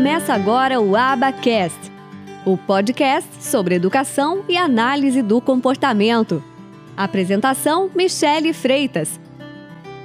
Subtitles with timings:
[0.00, 1.78] Começa agora o Abacast,
[2.46, 6.42] o podcast sobre educação e análise do comportamento.
[6.96, 9.20] Apresentação: Michele Freitas.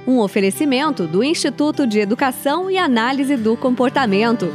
[0.06, 4.50] Um oferecimento do Instituto de Educação e Análise do Comportamento.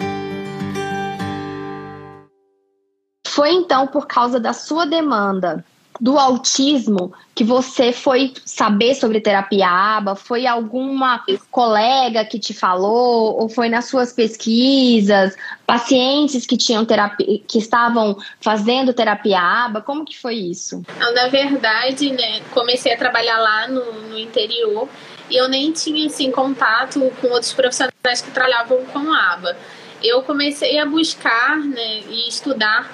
[3.28, 5.66] Foi então por causa da sua demanda
[6.02, 10.16] do autismo que você foi saber sobre terapia ABA?
[10.16, 13.40] Foi alguma colega que te falou?
[13.40, 15.36] Ou foi nas suas pesquisas?
[15.64, 19.82] Pacientes que tinham terapia, que estavam fazendo terapia ABA?
[19.82, 20.82] Como que foi isso?
[21.14, 24.90] Na verdade, né, comecei a trabalhar lá no, no interior
[25.30, 29.56] e eu nem tinha assim contato com outros profissionais que trabalhavam com ABA.
[30.02, 32.92] Eu comecei a buscar né, e estudar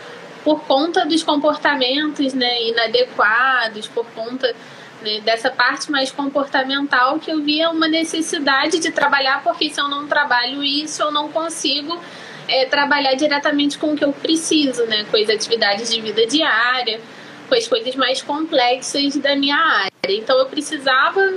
[0.47, 4.55] por conta dos comportamentos né, inadequados, por conta
[5.01, 9.89] né, dessa parte mais comportamental que eu via uma necessidade de trabalhar, porque se eu
[9.89, 12.01] não trabalho isso, eu não consigo
[12.47, 17.01] é, trabalhar diretamente com o que eu preciso, né, com as atividades de vida diária,
[17.49, 19.91] com as coisas mais complexas da minha área.
[20.07, 21.29] Então eu precisava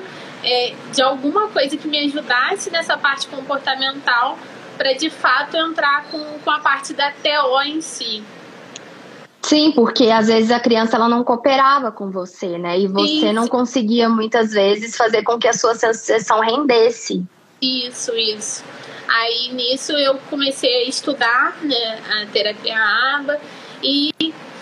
[0.44, 4.38] é, de alguma coisa que me ajudasse nessa parte comportamental
[4.78, 8.22] para de fato entrar com, com a parte da TO em si.
[9.50, 12.78] Sim, porque às vezes a criança ela não cooperava com você, né?
[12.78, 13.32] E você isso.
[13.32, 17.26] não conseguia muitas vezes fazer com que a sua sessão rendesse.
[17.60, 18.62] Isso, isso.
[19.08, 22.78] Aí nisso eu comecei a estudar né, a terapia
[23.16, 23.40] ABA
[23.82, 24.12] e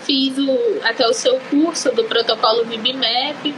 [0.04, 3.54] fiz o, até o seu curso do protocolo VibMap,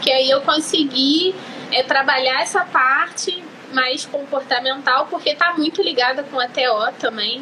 [0.00, 1.32] que aí eu consegui
[1.70, 3.40] é, trabalhar essa parte
[3.72, 7.40] mais comportamental, porque está muito ligada com a TO também.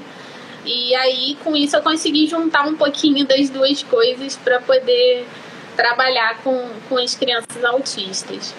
[0.65, 5.27] E aí, com isso, eu consegui juntar um pouquinho das duas coisas para poder
[5.77, 8.55] trabalhar com, com as crianças autistas.